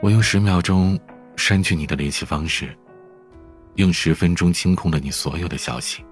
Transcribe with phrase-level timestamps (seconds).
[0.00, 0.98] 我用十秒钟
[1.36, 2.76] 删去你的联系方式，
[3.74, 6.04] 用十分钟清空了你所有的消息，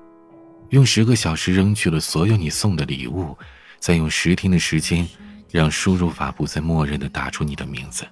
[0.71, 3.37] 用十个小时扔去了所有你送的礼物，
[3.79, 5.09] 再用十天的时间，
[5.53, 8.05] 让输入法不再默认的打出你的名字。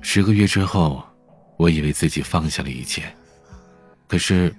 [0.00, 1.04] 十个月之后，
[1.56, 3.04] 我以为自己放下了一切，
[4.08, 4.52] 可是，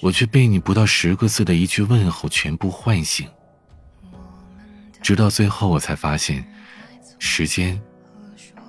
[0.00, 3.28] 我却被你不到十个字的一句问候全部唤醒。
[5.02, 6.44] 直到最后，我才发现，
[7.18, 7.80] 时间，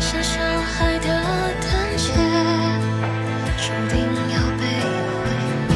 [0.00, 1.08] 像小孩的
[1.60, 2.12] 胆怯，
[3.58, 3.98] 注定
[4.32, 4.62] 要被
[5.10, 5.20] 毁
[5.68, 5.72] 灭。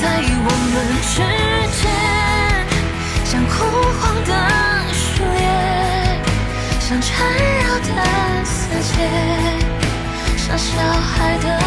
[0.00, 1.18] 在我们之
[1.80, 1.82] 间
[3.24, 3.54] 像枯
[3.98, 4.32] 黄的
[4.94, 5.42] 树叶
[6.78, 7.10] 像缠
[7.64, 7.88] 绕的
[8.44, 8.94] 丝线
[10.36, 11.57] 像小孩的